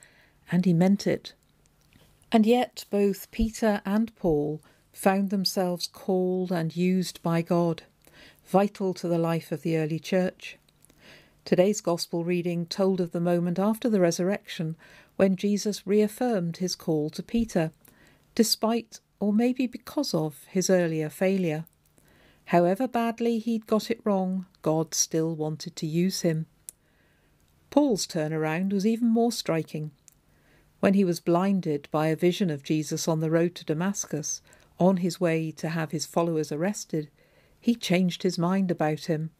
and 0.50 0.64
he 0.64 0.72
meant 0.72 1.06
it. 1.06 1.34
And 2.30 2.46
yet, 2.46 2.84
both 2.90 3.30
Peter 3.30 3.82
and 3.84 4.14
Paul 4.14 4.62
found 4.92 5.30
themselves 5.30 5.88
called 5.88 6.52
and 6.52 6.76
used 6.76 7.22
by 7.22 7.42
God, 7.42 7.82
vital 8.46 8.94
to 8.94 9.08
the 9.08 9.18
life 9.18 9.50
of 9.50 9.62
the 9.62 9.76
early 9.76 9.98
church. 9.98 10.56
Today's 11.49 11.81
Gospel 11.81 12.25
reading 12.25 12.67
told 12.67 13.00
of 13.00 13.12
the 13.12 13.23
moment 13.23 13.59
after 13.59 13.88
the 13.88 14.02
resurrection 14.02 14.76
when 15.17 15.35
Jesus 15.35 15.87
reaffirmed 15.87 16.59
his 16.59 16.76
call 16.76 17.09
to 17.09 17.23
Peter, 17.23 17.73
despite, 18.35 19.00
or 19.19 19.33
maybe 19.33 19.67
because 19.67 20.12
of, 20.12 20.45
his 20.50 20.69
earlier 20.69 21.09
failure. 21.09 21.64
However 22.45 22.87
badly 22.87 23.38
he'd 23.38 23.67
got 23.67 23.90
it 23.90 24.02
wrong, 24.05 24.45
God 24.61 24.93
still 24.93 25.35
wanted 25.35 25.75
to 25.76 25.87
use 25.87 26.21
him. 26.21 26.45
Paul's 27.71 28.07
turnaround 28.07 28.75
was 28.75 28.85
even 28.85 29.09
more 29.09 29.33
striking. 29.33 29.93
When 30.81 30.93
he 30.93 31.02
was 31.02 31.19
blinded 31.19 31.88
by 31.90 32.09
a 32.09 32.14
vision 32.14 32.50
of 32.50 32.62
Jesus 32.62 33.09
on 33.09 33.21
the 33.21 33.31
road 33.31 33.55
to 33.55 33.64
Damascus, 33.64 34.43
On 34.78 34.99
his 34.99 35.19
way 35.19 35.50
to 35.52 35.71
have 35.71 35.93
his 35.93 36.05
followers 36.05 36.52
arrested, 36.52 37.09
he 37.59 37.75
changed 37.75 38.23
his 38.23 38.37
mind 38.37 38.71
about 38.71 39.07
him, 39.07 39.31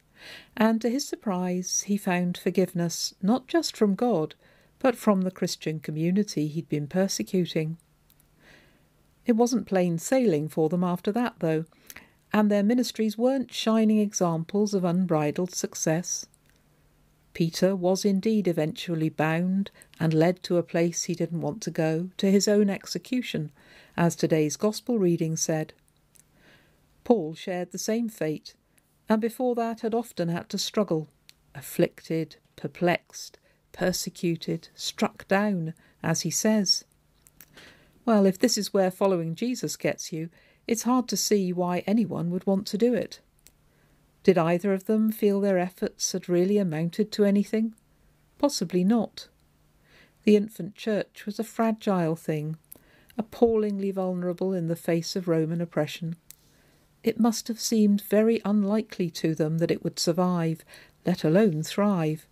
and 0.55 0.81
to 0.81 0.89
his 0.89 1.07
surprise, 1.07 1.83
he 1.87 1.97
found 1.97 2.37
forgiveness 2.37 3.13
not 3.21 3.47
just 3.47 3.75
from 3.77 3.95
God, 3.95 4.35
but 4.79 4.95
from 4.95 5.21
the 5.21 5.31
Christian 5.31 5.79
community 5.79 6.47
he'd 6.47 6.69
been 6.69 6.87
persecuting. 6.87 7.77
It 9.25 9.33
wasn't 9.33 9.67
plain 9.67 9.97
sailing 9.97 10.47
for 10.47 10.69
them 10.69 10.83
after 10.83 11.11
that, 11.11 11.35
though, 11.39 11.65
and 12.33 12.49
their 12.49 12.63
ministries 12.63 13.17
weren't 13.17 13.53
shining 13.53 13.99
examples 13.99 14.73
of 14.73 14.83
unbridled 14.83 15.53
success. 15.53 16.25
Peter 17.33 17.75
was 17.75 18.05
indeed 18.05 18.47
eventually 18.47 19.09
bound 19.09 19.71
and 19.99 20.13
led 20.13 20.41
to 20.43 20.57
a 20.57 20.63
place 20.63 21.03
he 21.03 21.15
didn't 21.15 21.41
want 21.41 21.61
to 21.61 21.71
go, 21.71 22.09
to 22.17 22.31
his 22.31 22.47
own 22.47 22.69
execution, 22.69 23.51
as 23.95 24.15
today's 24.15 24.57
Gospel 24.57 24.97
reading 24.97 25.37
said. 25.37 25.73
Paul 27.03 27.35
shared 27.35 27.71
the 27.71 27.77
same 27.77 28.09
fate, 28.09 28.55
and 29.09 29.19
before 29.19 29.55
that 29.55 29.81
had 29.81 29.95
often 29.95 30.29
had 30.29 30.47
to 30.49 30.57
struggle, 30.57 31.07
afflicted, 31.55 32.35
perplexed, 32.55 33.39
persecuted, 33.71 34.69
struck 34.75 35.27
down, 35.27 35.73
as 36.03 36.21
he 36.21 36.29
says. 36.29 36.85
Well, 38.05 38.25
if 38.25 38.37
this 38.37 38.57
is 38.57 38.73
where 38.73 38.91
following 38.91 39.35
Jesus 39.35 39.75
gets 39.75 40.13
you, 40.13 40.29
it's 40.67 40.83
hard 40.83 41.07
to 41.07 41.17
see 41.17 41.51
why 41.51 41.79
anyone 41.87 42.29
would 42.29 42.45
want 42.45 42.67
to 42.67 42.77
do 42.77 42.93
it. 42.93 43.19
Did 44.23 44.37
either 44.37 44.73
of 44.73 44.85
them 44.85 45.11
feel 45.11 45.41
their 45.41 45.57
efforts 45.57 46.11
had 46.11 46.29
really 46.29 46.57
amounted 46.57 47.11
to 47.13 47.23
anything? 47.23 47.73
Possibly 48.37 48.83
not. 48.83 49.27
The 50.23 50.35
infant 50.35 50.75
church 50.75 51.25
was 51.25 51.39
a 51.39 51.43
fragile 51.43 52.15
thing, 52.15 52.57
appallingly 53.17 53.91
vulnerable 53.91 54.53
in 54.53 54.67
the 54.67 54.75
face 54.75 55.15
of 55.15 55.27
Roman 55.27 55.61
oppression. 55.61 56.15
It 57.03 57.19
must 57.19 57.47
have 57.47 57.59
seemed 57.59 58.01
very 58.01 58.41
unlikely 58.43 59.09
to 59.11 59.33
them 59.33 59.59
that 59.59 59.71
it 59.71 59.83
would 59.83 59.99
survive, 59.99 60.65
let 61.05 61.23
alone 61.23 61.63
thrive. 61.63 62.27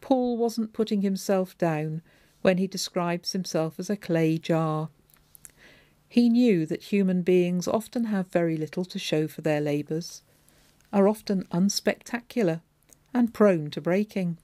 Paul 0.00 0.36
wasn't 0.36 0.72
putting 0.72 1.02
himself 1.02 1.58
down 1.58 2.02
when 2.42 2.58
he 2.58 2.68
describes 2.68 3.32
himself 3.32 3.78
as 3.78 3.90
a 3.90 3.96
clay 3.96 4.38
jar. 4.38 4.88
He 6.08 6.28
knew 6.28 6.64
that 6.66 6.84
human 6.84 7.22
beings 7.22 7.66
often 7.66 8.04
have 8.04 8.28
very 8.28 8.56
little 8.56 8.84
to 8.84 8.98
show 8.98 9.26
for 9.26 9.40
their 9.40 9.60
labours, 9.60 10.22
are 10.92 11.08
often 11.08 11.44
unspectacular, 11.50 12.60
and 13.12 13.34
prone 13.34 13.70
to 13.70 13.80
breaking. 13.80 14.38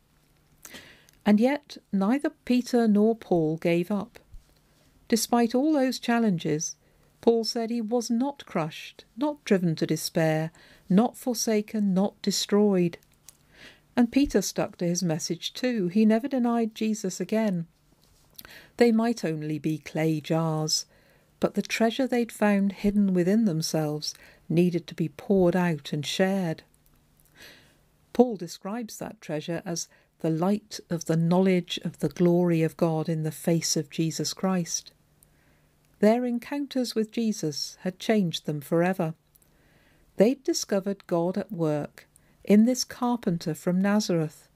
And 1.25 1.38
yet 1.38 1.76
neither 1.93 2.31
Peter 2.45 2.88
nor 2.88 3.14
Paul 3.14 3.57
gave 3.57 3.93
up. 3.93 4.19
Despite 5.07 5.55
all 5.55 5.73
those 5.73 6.00
challenges, 6.00 6.75
Paul 7.23 7.45
said 7.45 7.71
he 7.71 7.81
was 7.81 8.11
not 8.11 8.45
crushed, 8.47 9.05
not 9.17 9.43
driven 9.45 9.76
to 9.76 9.87
despair, 9.87 10.50
not 10.88 11.17
forsaken, 11.17 11.95
not 11.95 12.21
destroyed. 12.21 12.99
And 13.97 14.11
Peter 14.11 14.43
stuck 14.43 14.76
to 14.79 14.87
his 14.87 15.05
message 15.05 15.55
too. 15.55 15.87
He 15.87 16.05
never 16.05 16.26
denied 16.26 16.75
Jesus 16.75 17.21
again. 17.21 17.67
They 18.76 18.91
might 18.91 19.25
only 19.25 19.61
be 19.61 19.79
clay 19.79 20.21
jars, 20.21 20.85
but 21.38 21.55
the 21.55 21.62
treasure 21.62 22.09
they'd 22.09 22.33
found 22.33 22.73
hidden 22.73 23.14
within 23.14 23.45
themselves 23.45 24.14
needed 24.49 24.88
to 24.88 24.95
be 24.95 25.09
poured 25.09 25.55
out 25.55 25.93
and 25.93 26.05
shared. 26.05 26.64
Paul 28.12 28.37
describes 28.37 28.99
that 28.99 29.21
treasure 29.21 29.62
as 29.64 29.87
the 30.21 30.31
light 30.31 30.81
of 30.91 31.05
the 31.05 31.17
knowledge 31.17 31.79
of 31.85 32.00
the 32.00 32.09
glory 32.09 32.62
of 32.64 32.76
God 32.76 33.09
in 33.09 33.23
the 33.23 33.31
face 33.31 33.76
of 33.76 33.91
Jesus 33.91 34.35
Christ. 34.35 34.93
Their 36.02 36.25
encounters 36.25 36.97
with 36.97 37.12
Jesus 37.12 37.78
had 37.82 38.00
changed 38.00 38.44
them 38.44 38.61
forever. 38.61 39.14
They'd 40.16 40.42
discovered 40.42 41.06
God 41.06 41.38
at 41.38 41.52
work 41.52 42.09
in 42.42 42.64
this 42.64 42.82
carpenter 42.82 43.54
from 43.54 43.80
Nazareth, 43.80 44.49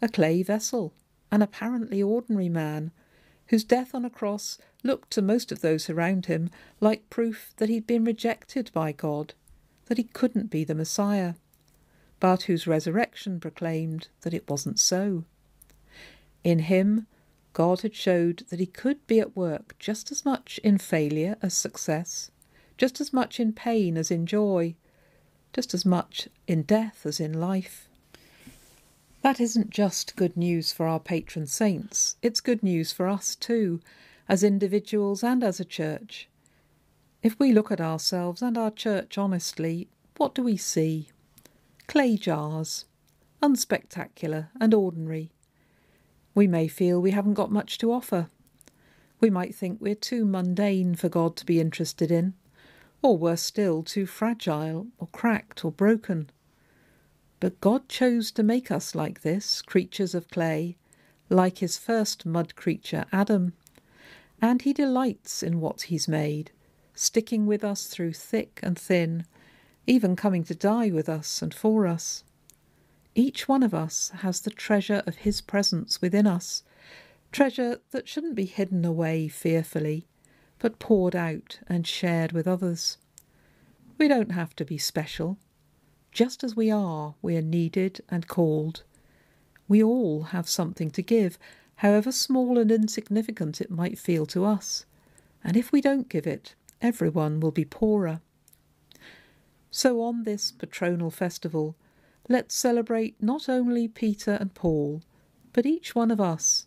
a 0.00 0.08
clay 0.08 0.44
vessel, 0.44 0.94
an 1.32 1.42
apparently 1.42 2.00
ordinary 2.00 2.48
man 2.48 2.92
whose 3.48 3.64
death 3.64 3.96
on 3.96 4.04
a 4.04 4.10
cross 4.10 4.58
looked 4.84 5.10
to 5.10 5.22
most 5.22 5.50
of 5.50 5.60
those 5.60 5.90
around 5.90 6.26
him 6.26 6.50
like 6.80 7.10
proof 7.10 7.52
that 7.56 7.68
he'd 7.68 7.88
been 7.88 8.04
rejected 8.04 8.70
by 8.72 8.92
God, 8.92 9.34
that 9.86 9.98
he 9.98 10.04
couldn't 10.04 10.50
be 10.50 10.62
the 10.62 10.76
Messiah, 10.76 11.34
but 12.20 12.42
whose 12.42 12.68
resurrection 12.68 13.40
proclaimed 13.40 14.06
that 14.20 14.34
it 14.34 14.48
wasn't 14.48 14.78
so. 14.78 15.24
In 16.44 16.60
him, 16.60 17.08
God 17.56 17.80
had 17.80 17.94
showed 17.94 18.44
that 18.50 18.60
he 18.60 18.66
could 18.66 19.06
be 19.06 19.18
at 19.18 19.34
work 19.34 19.76
just 19.78 20.12
as 20.12 20.26
much 20.26 20.60
in 20.62 20.76
failure 20.76 21.38
as 21.40 21.54
success, 21.54 22.30
just 22.76 23.00
as 23.00 23.14
much 23.14 23.40
in 23.40 23.54
pain 23.54 23.96
as 23.96 24.10
in 24.10 24.26
joy, 24.26 24.74
just 25.54 25.72
as 25.72 25.86
much 25.86 26.28
in 26.46 26.64
death 26.64 27.06
as 27.06 27.18
in 27.18 27.32
life. 27.40 27.88
That 29.22 29.40
isn't 29.40 29.70
just 29.70 30.16
good 30.16 30.36
news 30.36 30.70
for 30.70 30.86
our 30.86 31.00
patron 31.00 31.46
saints, 31.46 32.18
it's 32.20 32.40
good 32.42 32.62
news 32.62 32.92
for 32.92 33.08
us 33.08 33.34
too, 33.34 33.80
as 34.28 34.44
individuals 34.44 35.24
and 35.24 35.42
as 35.42 35.58
a 35.58 35.64
church. 35.64 36.28
If 37.22 37.38
we 37.38 37.54
look 37.54 37.72
at 37.72 37.80
ourselves 37.80 38.42
and 38.42 38.58
our 38.58 38.70
church 38.70 39.16
honestly, 39.16 39.88
what 40.18 40.34
do 40.34 40.42
we 40.42 40.58
see? 40.58 41.08
Clay 41.86 42.18
jars, 42.18 42.84
unspectacular 43.42 44.48
and 44.60 44.74
ordinary. 44.74 45.30
We 46.36 46.46
may 46.46 46.68
feel 46.68 47.00
we 47.00 47.12
haven't 47.12 47.32
got 47.32 47.50
much 47.50 47.78
to 47.78 47.90
offer. 47.90 48.28
We 49.20 49.30
might 49.30 49.54
think 49.54 49.80
we're 49.80 49.94
too 49.94 50.26
mundane 50.26 50.94
for 50.94 51.08
God 51.08 51.34
to 51.36 51.46
be 51.46 51.58
interested 51.58 52.10
in, 52.10 52.34
or 53.00 53.16
worse 53.16 53.40
still, 53.40 53.82
too 53.82 54.04
fragile, 54.04 54.88
or 54.98 55.06
cracked, 55.06 55.64
or 55.64 55.72
broken. 55.72 56.28
But 57.40 57.62
God 57.62 57.88
chose 57.88 58.30
to 58.32 58.42
make 58.42 58.70
us 58.70 58.94
like 58.94 59.22
this, 59.22 59.62
creatures 59.62 60.14
of 60.14 60.28
clay, 60.28 60.76
like 61.30 61.58
his 61.58 61.78
first 61.78 62.26
mud 62.26 62.54
creature, 62.54 63.06
Adam. 63.12 63.54
And 64.42 64.60
he 64.60 64.74
delights 64.74 65.42
in 65.42 65.58
what 65.58 65.82
he's 65.82 66.06
made, 66.06 66.50
sticking 66.94 67.46
with 67.46 67.64
us 67.64 67.86
through 67.86 68.12
thick 68.12 68.60
and 68.62 68.78
thin, 68.78 69.24
even 69.86 70.14
coming 70.14 70.44
to 70.44 70.54
die 70.54 70.90
with 70.90 71.08
us 71.08 71.40
and 71.40 71.54
for 71.54 71.86
us. 71.86 72.24
Each 73.18 73.48
one 73.48 73.62
of 73.62 73.72
us 73.72 74.10
has 74.16 74.42
the 74.42 74.50
treasure 74.50 75.02
of 75.06 75.16
his 75.16 75.40
presence 75.40 76.02
within 76.02 76.26
us, 76.26 76.62
treasure 77.32 77.80
that 77.90 78.06
shouldn't 78.06 78.34
be 78.34 78.44
hidden 78.44 78.84
away 78.84 79.26
fearfully, 79.26 80.06
but 80.58 80.78
poured 80.78 81.16
out 81.16 81.58
and 81.66 81.86
shared 81.86 82.32
with 82.32 82.46
others. 82.46 82.98
We 83.96 84.06
don't 84.06 84.32
have 84.32 84.54
to 84.56 84.66
be 84.66 84.76
special. 84.76 85.38
Just 86.12 86.44
as 86.44 86.56
we 86.56 86.70
are, 86.70 87.14
we 87.22 87.38
are 87.38 87.42
needed 87.42 88.02
and 88.10 88.28
called. 88.28 88.82
We 89.66 89.82
all 89.82 90.24
have 90.24 90.46
something 90.46 90.90
to 90.90 91.00
give, 91.00 91.38
however 91.76 92.12
small 92.12 92.58
and 92.58 92.70
insignificant 92.70 93.62
it 93.62 93.70
might 93.70 93.98
feel 93.98 94.26
to 94.26 94.44
us. 94.44 94.84
And 95.42 95.56
if 95.56 95.72
we 95.72 95.80
don't 95.80 96.10
give 96.10 96.26
it, 96.26 96.54
everyone 96.82 97.40
will 97.40 97.50
be 97.50 97.64
poorer. 97.64 98.20
So 99.70 100.02
on 100.02 100.24
this 100.24 100.52
patronal 100.52 101.10
festival, 101.10 101.76
let's 102.28 102.54
celebrate 102.54 103.22
not 103.22 103.48
only 103.48 103.88
Peter 103.88 104.32
and 104.32 104.54
Paul, 104.54 105.02
but 105.52 105.66
each 105.66 105.94
one 105.94 106.10
of 106.10 106.20
us, 106.20 106.66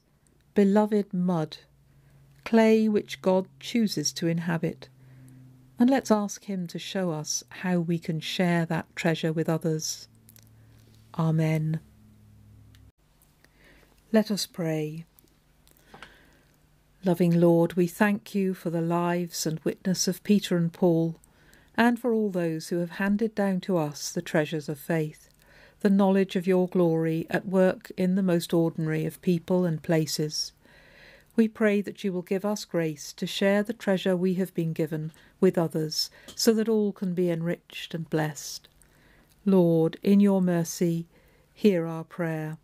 beloved 0.55 1.13
mud, 1.13 1.57
clay 2.45 2.87
which 2.87 3.21
God 3.21 3.47
chooses 3.59 4.11
to 4.13 4.27
inhabit 4.27 4.89
and 5.79 5.89
let's 5.89 6.11
ask 6.11 6.43
Him 6.43 6.67
to 6.67 6.77
show 6.77 7.11
us 7.11 7.41
how 7.49 7.79
we 7.79 7.97
can 7.97 8.19
share 8.19 8.65
that 8.65 8.93
treasure 8.97 9.31
with 9.31 9.47
others. 9.47 10.09
Amen. 11.17 11.79
Let 14.11 14.29
us 14.29 14.45
pray. 14.45 15.05
Loving 17.05 17.39
Lord, 17.39 17.75
we 17.75 17.87
thank 17.87 18.35
you 18.35 18.53
for 18.53 18.69
the 18.69 18.81
lives 18.81 19.45
and 19.45 19.59
witness 19.61 20.05
of 20.09 20.21
Peter 20.23 20.57
and 20.57 20.73
Paul, 20.73 21.15
and 21.77 21.97
for 21.97 22.11
all 22.11 22.29
those 22.29 22.67
who 22.67 22.79
have 22.79 22.91
handed 22.91 23.33
down 23.33 23.61
to 23.61 23.77
us 23.77 24.11
the 24.11 24.21
treasures 24.21 24.67
of 24.67 24.77
faith, 24.77 25.28
the 25.81 25.89
knowledge 25.89 26.35
of 26.35 26.47
your 26.47 26.67
glory 26.67 27.25
at 27.29 27.45
work 27.45 27.91
in 27.95 28.15
the 28.15 28.23
most 28.23 28.53
ordinary 28.53 29.05
of 29.05 29.21
people 29.21 29.65
and 29.65 29.81
places. 29.81 30.51
We 31.35 31.47
pray 31.47 31.81
that 31.81 32.03
you 32.03 32.11
will 32.11 32.21
give 32.21 32.43
us 32.43 32.65
grace 32.65 33.13
to 33.13 33.25
share 33.25 33.63
the 33.63 33.73
treasure 33.73 34.15
we 34.15 34.33
have 34.33 34.53
been 34.53 34.73
given 34.73 35.11
with 35.39 35.57
others, 35.57 36.09
so 36.35 36.53
that 36.53 36.67
all 36.67 36.91
can 36.91 37.13
be 37.13 37.29
enriched 37.29 37.93
and 37.93 38.09
blessed. 38.09 38.67
Lord, 39.45 39.97
in 40.03 40.19
your 40.19 40.41
mercy, 40.41 41.07
hear 41.53 41.85
our 41.85 42.03
prayer. 42.03 42.57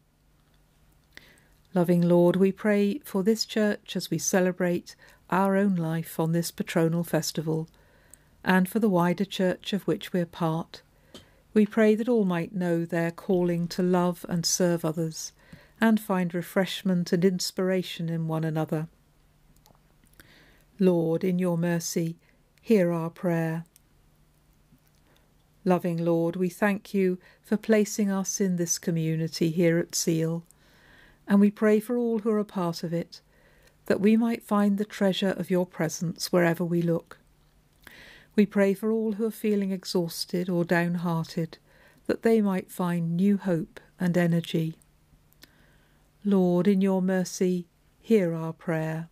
Loving 1.73 2.01
Lord, 2.01 2.35
we 2.35 2.51
pray 2.51 2.99
for 2.99 3.23
this 3.23 3.45
church 3.45 3.95
as 3.95 4.09
we 4.09 4.17
celebrate 4.17 4.95
our 5.29 5.55
own 5.55 5.75
life 5.75 6.19
on 6.19 6.31
this 6.31 6.51
patronal 6.51 7.05
festival, 7.05 7.69
and 8.43 8.67
for 8.67 8.79
the 8.79 8.89
wider 8.89 9.25
church 9.25 9.73
of 9.73 9.83
which 9.83 10.11
we 10.11 10.19
are 10.19 10.25
part. 10.25 10.81
We 11.55 11.65
pray 11.65 11.95
that 11.95 12.09
all 12.09 12.25
might 12.25 12.53
know 12.53 12.83
their 12.83 13.11
calling 13.11 13.69
to 13.69 13.81
love 13.81 14.25
and 14.27 14.45
serve 14.45 14.83
others 14.83 15.31
and 15.79 16.01
find 16.01 16.33
refreshment 16.33 17.13
and 17.13 17.23
inspiration 17.23 18.09
in 18.09 18.27
one 18.27 18.43
another. 18.43 18.89
Lord, 20.79 21.23
in 21.23 21.39
your 21.39 21.57
mercy, 21.57 22.17
hear 22.61 22.91
our 22.91 23.09
prayer. 23.09 23.63
Loving 25.63 26.03
Lord, 26.03 26.35
we 26.35 26.49
thank 26.49 26.93
you 26.93 27.19
for 27.41 27.55
placing 27.55 28.11
us 28.11 28.41
in 28.41 28.57
this 28.57 28.77
community 28.77 29.49
here 29.49 29.79
at 29.79 29.95
Seal, 29.95 30.43
and 31.25 31.39
we 31.39 31.49
pray 31.49 31.79
for 31.79 31.95
all 31.95 32.19
who 32.19 32.31
are 32.31 32.39
a 32.39 32.43
part 32.43 32.83
of 32.83 32.93
it, 32.93 33.21
that 33.85 34.01
we 34.01 34.17
might 34.17 34.43
find 34.43 34.77
the 34.77 34.83
treasure 34.83 35.33
of 35.37 35.49
your 35.49 35.65
presence 35.65 36.33
wherever 36.33 36.65
we 36.65 36.81
look. 36.81 37.17
We 38.35 38.45
pray 38.45 38.73
for 38.73 38.91
all 38.91 39.13
who 39.13 39.25
are 39.25 39.31
feeling 39.31 39.71
exhausted 39.71 40.49
or 40.49 40.65
downhearted, 40.65 41.57
that 42.07 42.23
they 42.23 42.41
might 42.41 42.69
find 42.69 43.15
new 43.15 43.37
hope 43.37 43.79
and 43.99 44.17
energy. 44.17 44.75
Lord, 46.23 46.67
in 46.67 46.81
your 46.81 47.01
mercy, 47.01 47.67
hear 48.01 48.33
our 48.33 48.51
prayer. 48.51 49.07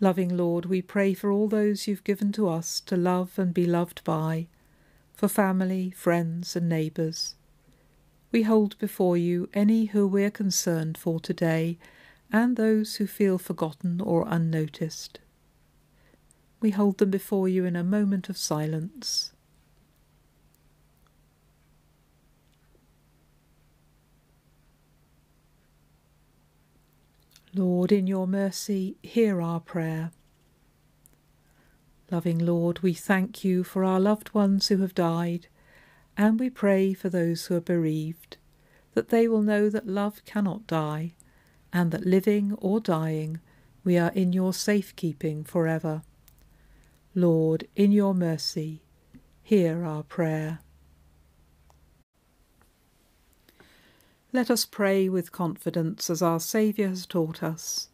Loving 0.00 0.36
Lord, 0.36 0.66
we 0.66 0.80
pray 0.82 1.12
for 1.14 1.30
all 1.30 1.48
those 1.48 1.86
you've 1.86 2.02
given 2.02 2.32
to 2.32 2.48
us 2.48 2.80
to 2.80 2.96
love 2.96 3.38
and 3.38 3.52
be 3.52 3.66
loved 3.66 4.02
by, 4.04 4.48
for 5.14 5.28
family, 5.28 5.90
friends, 5.90 6.56
and 6.56 6.68
neighbours. 6.68 7.36
We 8.32 8.42
hold 8.42 8.78
before 8.78 9.16
you 9.16 9.48
any 9.52 9.86
who 9.86 10.08
we're 10.08 10.30
concerned 10.30 10.96
for 10.96 11.20
today 11.20 11.78
and 12.32 12.56
those 12.56 12.96
who 12.96 13.06
feel 13.06 13.38
forgotten 13.38 14.00
or 14.00 14.24
unnoticed. 14.26 15.20
We 16.62 16.70
hold 16.70 16.98
them 16.98 17.10
before 17.10 17.48
you 17.48 17.64
in 17.64 17.74
a 17.74 17.82
moment 17.82 18.28
of 18.28 18.38
silence. 18.38 19.32
Lord, 27.52 27.90
in 27.90 28.06
your 28.06 28.28
mercy, 28.28 28.96
hear 29.02 29.42
our 29.42 29.58
prayer. 29.58 30.12
Loving 32.12 32.38
Lord, 32.38 32.78
we 32.78 32.94
thank 32.94 33.42
you 33.42 33.64
for 33.64 33.82
our 33.82 33.98
loved 33.98 34.32
ones 34.32 34.68
who 34.68 34.76
have 34.78 34.94
died, 34.94 35.48
and 36.16 36.38
we 36.38 36.48
pray 36.48 36.94
for 36.94 37.08
those 37.08 37.46
who 37.46 37.56
are 37.56 37.60
bereaved, 37.60 38.36
that 38.94 39.08
they 39.08 39.26
will 39.26 39.42
know 39.42 39.68
that 39.68 39.88
love 39.88 40.24
cannot 40.24 40.68
die, 40.68 41.14
and 41.72 41.90
that 41.90 42.06
living 42.06 42.52
or 42.58 42.78
dying, 42.78 43.40
we 43.82 43.98
are 43.98 44.12
in 44.12 44.32
your 44.32 44.52
safekeeping 44.52 45.42
forever. 45.42 46.02
Lord, 47.14 47.68
in 47.76 47.92
your 47.92 48.14
mercy, 48.14 48.80
hear 49.42 49.84
our 49.84 50.02
prayer. 50.02 50.60
Let 54.32 54.50
us 54.50 54.64
pray 54.64 55.10
with 55.10 55.30
confidence 55.30 56.08
as 56.08 56.22
our 56.22 56.40
Saviour 56.40 56.88
has 56.88 57.04
taught 57.04 57.42
us. 57.42 57.90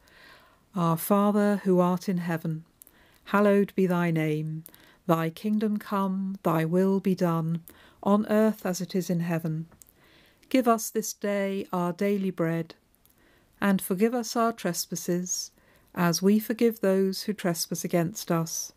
Our 0.77 0.97
Father, 0.97 1.63
who 1.65 1.81
art 1.81 2.09
in 2.09 2.19
heaven, 2.19 2.65
hallowed 3.25 3.75
be 3.75 3.89
thy 3.89 4.13
name. 4.13 4.63
Thy 5.09 5.31
kingdom 5.31 5.79
come, 5.79 6.39
thy 6.45 6.65
will 6.65 7.01
be 7.01 7.17
done, 7.17 7.65
on 8.05 8.25
earth 8.29 8.65
as 8.65 8.81
it 8.81 8.95
is 8.95 9.11
in 9.11 9.21
heaven. 9.21 9.67
Give 10.49 10.69
us 10.69 10.91
this 10.91 11.13
day 11.13 11.67
our 11.73 11.93
daily 11.93 12.31
bread, 12.31 12.77
and 13.61 13.83
forgive 13.83 14.15
us 14.15 14.37
our 14.37 14.53
trespasses, 14.53 15.51
as 15.93 16.23
we 16.23 16.39
forgive 16.39 16.81
those 16.81 17.23
who 17.23 17.33
trespass 17.33 17.83
against 17.83 18.31
us. 18.31 18.73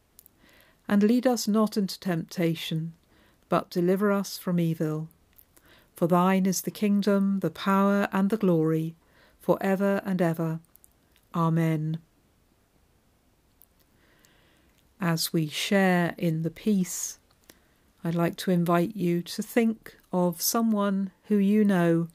And 0.91 1.03
lead 1.03 1.25
us 1.25 1.47
not 1.47 1.77
into 1.77 1.97
temptation, 1.97 2.91
but 3.47 3.69
deliver 3.69 4.11
us 4.11 4.37
from 4.37 4.59
evil. 4.59 5.07
For 5.95 6.05
thine 6.05 6.45
is 6.45 6.61
the 6.61 6.69
kingdom, 6.69 7.39
the 7.39 7.49
power, 7.49 8.09
and 8.11 8.29
the 8.29 8.35
glory, 8.35 8.95
for 9.39 9.57
ever 9.61 10.01
and 10.03 10.21
ever. 10.21 10.59
Amen. 11.33 11.99
As 14.99 15.31
we 15.31 15.47
share 15.47 16.13
in 16.17 16.41
the 16.41 16.49
peace, 16.49 17.19
I'd 18.03 18.13
like 18.13 18.35
to 18.37 18.51
invite 18.51 18.93
you 18.93 19.21
to 19.21 19.41
think 19.41 19.95
of 20.11 20.41
someone 20.41 21.11
who 21.29 21.37
you 21.37 21.63
know, 21.63 22.09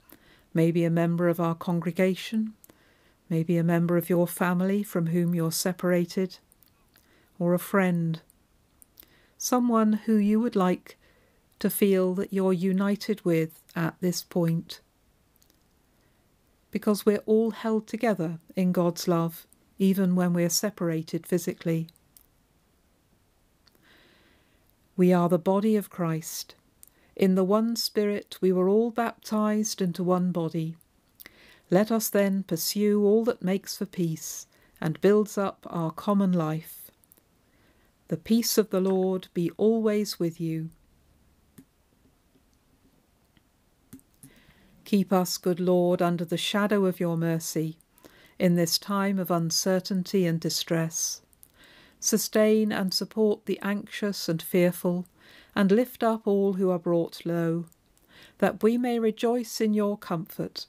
maybe 0.52 0.84
a 0.84 0.90
member 0.90 1.30
of 1.30 1.40
our 1.40 1.54
congregation, 1.54 2.52
maybe 3.30 3.56
a 3.56 3.64
member 3.64 3.96
of 3.96 4.10
your 4.10 4.26
family 4.26 4.82
from 4.82 5.06
whom 5.06 5.34
you're 5.34 5.50
separated, 5.50 6.36
or 7.38 7.54
a 7.54 7.58
friend, 7.58 8.20
someone 9.38 9.94
who 9.94 10.16
you 10.16 10.40
would 10.40 10.56
like 10.56 10.96
to 11.58 11.70
feel 11.70 12.14
that 12.14 12.32
you're 12.32 12.52
united 12.52 13.24
with 13.24 13.62
at 13.74 13.96
this 14.00 14.22
point. 14.22 14.80
Because 16.70 17.06
we're 17.06 17.22
all 17.26 17.52
held 17.52 17.86
together 17.86 18.38
in 18.54 18.72
God's 18.72 19.08
love, 19.08 19.46
even 19.78 20.14
when 20.14 20.32
we're 20.32 20.50
separated 20.50 21.26
physically. 21.26 21.88
We 24.96 25.12
are 25.12 25.28
the 25.28 25.38
body 25.38 25.76
of 25.76 25.90
Christ. 25.90 26.54
In 27.14 27.34
the 27.34 27.44
one 27.44 27.76
Spirit 27.76 28.36
we 28.40 28.52
were 28.52 28.68
all 28.68 28.90
baptized 28.90 29.80
into 29.80 30.02
one 30.02 30.32
body. 30.32 30.76
Let 31.70 31.90
us 31.90 32.08
then 32.08 32.44
pursue 32.44 33.02
all 33.04 33.24
that 33.24 33.42
makes 33.42 33.76
for 33.76 33.86
peace 33.86 34.46
and 34.80 35.00
builds 35.00 35.36
up 35.36 35.66
our 35.68 35.90
common 35.90 36.32
life. 36.32 36.85
The 38.08 38.16
peace 38.16 38.56
of 38.56 38.70
the 38.70 38.80
Lord 38.80 39.28
be 39.34 39.50
always 39.56 40.20
with 40.20 40.40
you. 40.40 40.70
Keep 44.84 45.12
us, 45.12 45.36
good 45.36 45.58
Lord, 45.58 46.00
under 46.00 46.24
the 46.24 46.36
shadow 46.36 46.86
of 46.86 47.00
your 47.00 47.16
mercy 47.16 47.76
in 48.38 48.54
this 48.54 48.78
time 48.78 49.18
of 49.18 49.30
uncertainty 49.30 50.26
and 50.26 50.38
distress. 50.38 51.22
Sustain 51.98 52.70
and 52.70 52.94
support 52.94 53.46
the 53.46 53.58
anxious 53.62 54.28
and 54.28 54.40
fearful, 54.40 55.06
and 55.54 55.72
lift 55.72 56.02
up 56.04 56.26
all 56.26 56.52
who 56.54 56.70
are 56.70 56.78
brought 56.78 57.24
low, 57.24 57.64
that 58.38 58.62
we 58.62 58.78
may 58.78 58.98
rejoice 58.98 59.60
in 59.60 59.74
your 59.74 59.96
comfort, 59.96 60.66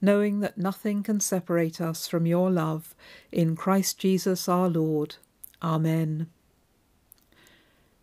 knowing 0.00 0.40
that 0.40 0.58
nothing 0.58 1.02
can 1.02 1.18
separate 1.18 1.80
us 1.80 2.06
from 2.06 2.26
your 2.26 2.50
love 2.50 2.94
in 3.32 3.56
Christ 3.56 3.98
Jesus 3.98 4.48
our 4.48 4.68
Lord. 4.68 5.16
Amen. 5.62 6.28